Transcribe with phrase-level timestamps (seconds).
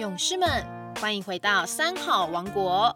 [0.00, 0.48] 勇士们，
[0.98, 2.90] 欢迎回到三好王国。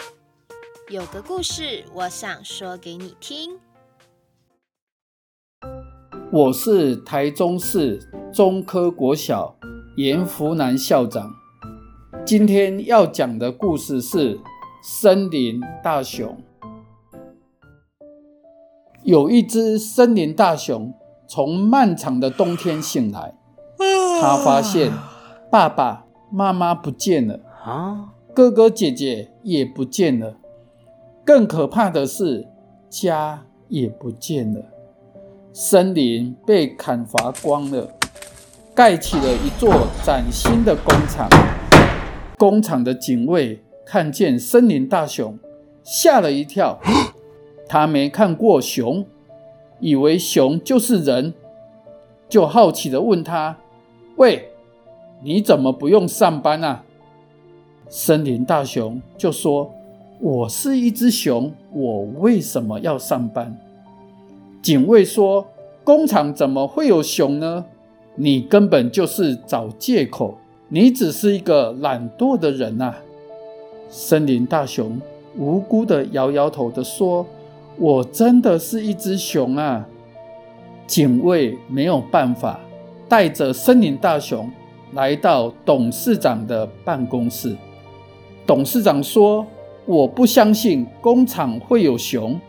[0.88, 3.58] 有个故事，我想说给你听。
[6.32, 8.01] 我是台中市
[8.32, 9.54] 中科国小
[9.98, 11.30] 严福南校长。
[12.25, 14.40] 今天要讲的故事是
[14.82, 16.42] 森林大熊。
[19.02, 20.95] 有一只森林大熊
[21.28, 23.34] 从漫长的冬天醒来，
[24.23, 24.91] 他发现
[25.50, 26.03] 爸爸
[26.37, 30.34] 妈妈不见了，啊，哥哥姐姐也不见了，
[31.24, 32.48] 更可怕的是
[32.90, 34.60] 家也不见了，
[35.52, 37.88] 森林被砍伐光了，
[38.74, 41.28] 盖起了一座崭新的工厂。
[42.37, 45.38] 工厂的警卫看见森林大熊，
[45.84, 46.80] 吓了一跳。
[47.68, 49.06] 他没看过熊，
[49.78, 51.32] 以为熊就是人，
[52.28, 53.56] 就好奇的问他
[54.18, 54.51] ：“喂，
[55.24, 56.84] 你怎么不用上班啊？”
[57.91, 59.73] 森林大熊就说
[60.20, 63.57] ：“我是一只熊，我为什么要上班？”
[64.63, 65.47] 警卫说
[65.83, 67.65] ：“工厂怎么会有熊呢？
[68.15, 72.95] 你根本就是找借口，你只是一个懒惰的人呐。”
[73.91, 75.01] 森林大熊
[75.37, 77.27] 无辜的摇摇头的说。
[77.77, 79.85] 我真的是一只熊啊！
[80.87, 82.61] 警卫没有办法，
[83.09, 84.48] 带着森林大熊
[84.95, 87.55] 来到董事长的办公室。
[88.47, 89.47] 董事长说
[89.86, 92.41] ：“我不相信工厂会有熊，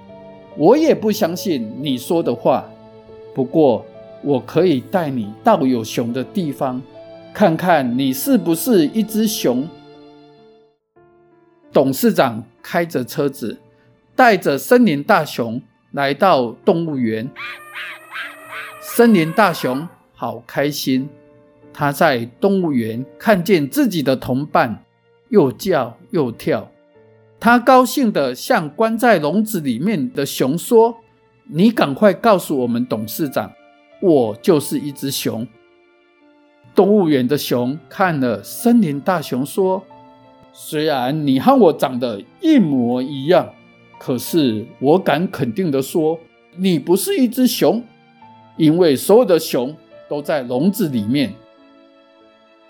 [0.55, 2.65] 我也不相信你说的话。
[3.33, 3.85] 不过，
[4.23, 6.81] 我可以带你到有熊的地方，
[7.33, 9.67] 看看你是不是一只熊。”
[11.73, 13.59] 董事长开着车子。
[14.17, 17.29] 带着森林大熊来到动物园，
[18.79, 21.09] 森林大熊好开心。
[21.77, 24.85] 他在动物园看见自己的同伴，
[25.27, 26.71] 又叫又跳。
[27.37, 30.95] 他高兴地向关在笼子里面的熊说
[31.51, 33.51] ：“你赶快告诉我们董事长，
[34.01, 35.45] 我就是一只熊。”
[36.73, 39.83] 动物园的熊看了森林大熊说
[40.53, 43.49] ：“虽然你和我长得一模一样。”
[43.99, 46.17] 可是，我敢肯定的说，
[46.55, 47.83] 你不是一只熊，
[48.55, 49.75] 因为所有的熊
[50.07, 51.33] 都在笼子里面。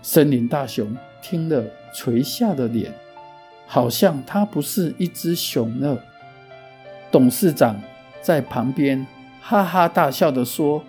[0.02, 2.92] 森林大熊听了，垂下了脸，
[3.66, 5.98] 好像他不是一只熊了。
[7.10, 7.80] 董事长
[8.20, 9.06] 在旁边
[9.40, 10.82] 哈哈大笑的说：“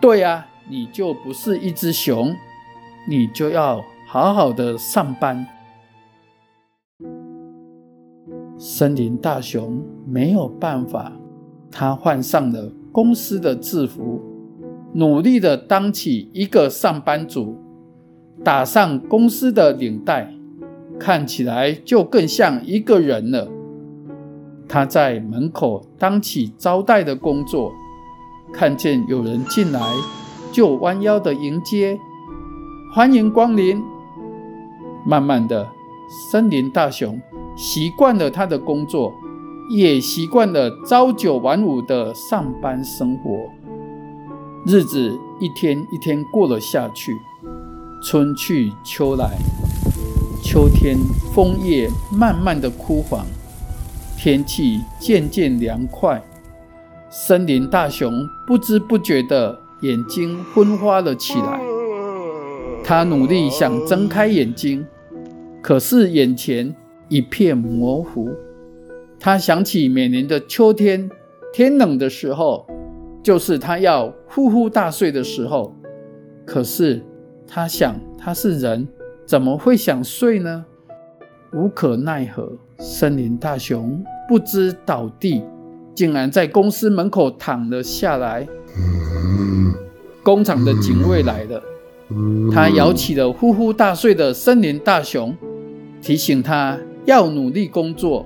[0.00, 2.34] 对啊，你就不是一只熊，
[3.08, 5.46] 你就要好好的上班。”
[8.58, 11.12] 森林大熊没有办法，
[11.70, 14.22] 他换上了公司的制服，
[14.94, 17.58] 努力的当起一个上班族，
[18.44, 20.34] 打上公司的领带，
[20.98, 23.48] 看起来就更像一个人了。
[24.68, 27.72] 他在门口当起招待的工作，
[28.52, 29.80] 看见有人进来，
[30.50, 31.98] 就弯腰的迎接，
[32.92, 33.80] 欢迎光临。
[35.06, 35.68] 慢慢的，
[36.30, 37.20] 森林大熊。
[37.54, 39.12] 习惯了他的工作，
[39.70, 43.30] 也习惯了朝九晚五的上班生活，
[44.66, 47.14] 日子一天一天过了下去。
[48.04, 49.38] 春去秋来，
[50.42, 50.98] 秋天
[51.32, 53.24] 枫叶慢慢的枯黄，
[54.18, 56.22] 天气渐渐凉快。
[57.08, 61.60] 森林大熊不知不觉的眼睛昏花了起来，
[62.82, 64.86] 他努力想睁开眼睛，
[65.62, 66.74] 可是眼前。
[67.08, 68.30] 一片模糊。
[69.20, 71.10] 他想起每年的秋天，
[71.52, 72.66] 天冷的时候，
[73.22, 75.76] 就是他要呼呼大睡的时候。
[76.46, 77.04] 可是
[77.54, 78.88] 他想，他是人，
[79.26, 80.64] 怎么会想睡呢？
[81.52, 85.44] 无可奈何，森林大熊不知倒地，
[85.94, 88.48] 竟然在公司门口躺了下来。
[90.22, 91.62] 工厂的警卫来了，
[92.50, 95.36] 他摇起了呼呼大睡的森林大熊，
[96.00, 96.78] 提醒他。
[97.04, 98.24] 要努力工作，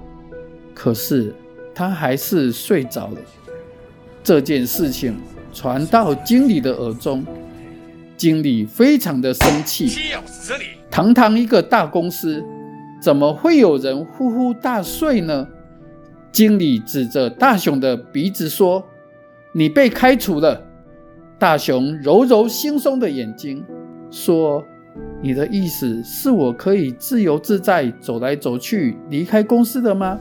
[0.74, 1.34] 可是
[1.74, 3.16] 他还是睡着了。
[4.22, 5.16] 这件事情
[5.50, 7.24] 传到经理的耳中，
[8.16, 9.90] 经理非常的生气。
[10.90, 12.44] 堂堂一个大公司，
[13.00, 15.46] 怎么会有人呼呼大睡呢？
[16.32, 18.84] 经理指着大雄的鼻子说
[19.52, 20.62] ：“你被开除了。”
[21.38, 23.64] 大雄揉揉惺忪的眼睛，
[24.10, 24.64] 说。
[25.20, 30.18] 你的意思是我可以自由自在走来走去，离开公司的吗？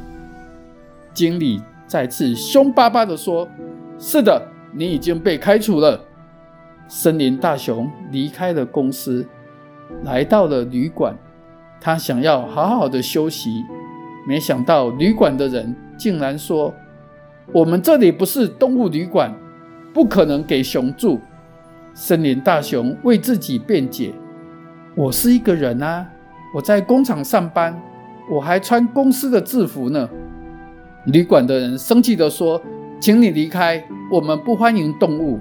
[1.13, 3.47] 经理再次凶巴巴地说
[3.97, 4.41] ：“是的，
[4.73, 5.97] 你已经被开除了。”
[6.87, 9.27] 森林大熊离开了公司，
[10.03, 11.15] 来到了旅馆。
[11.81, 13.63] 他想要好好的休息，
[14.27, 16.73] 没想到旅馆的人竟然说
[17.53, 19.33] ：“我们这里不是动物旅馆，
[19.93, 21.19] 不可能给熊住。”
[21.93, 24.13] 森林大熊为自己辩解
[24.95, 26.07] ：“我是一个人啊，
[26.53, 27.79] 我在工厂上班，
[28.31, 30.09] 我还穿公司的制服呢。”
[31.05, 32.61] 旅馆的人生气地说
[32.99, 35.39] ：“请你离开，我们不欢迎动物。”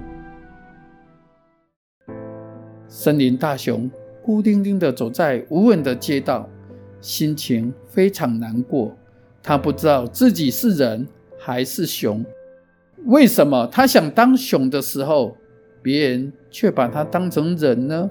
[2.97, 3.91] 森林大熊。
[4.23, 6.49] 孤零零的走在无人的街道，
[7.01, 8.95] 心情非常难过。
[9.43, 11.05] 他不知道自己是人
[11.37, 12.23] 还是熊。
[13.03, 15.35] 为什么他想当熊的时候，
[15.81, 18.09] 别人却把他当成人呢？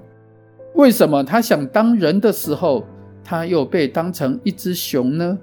[0.75, 2.85] 为什么他想当人的时候，
[3.25, 5.39] 他又被当成一只熊呢？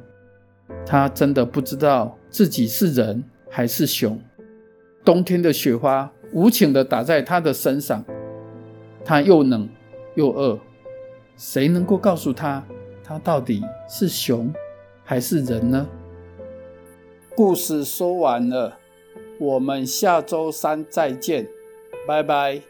[0.85, 4.21] 他真的不知道自己是人还是熊。
[5.03, 8.05] 冬天的雪花无情的打在他的身上，
[9.05, 9.69] 他又冷。
[10.15, 10.59] 又饿，
[11.37, 12.61] 谁能够告诉他，
[13.01, 14.53] 他到底是熊
[15.05, 15.87] 还是人呢？
[17.33, 18.77] 故事说完了，
[19.39, 21.47] 我们下周三再见，
[22.05, 22.61] 拜拜。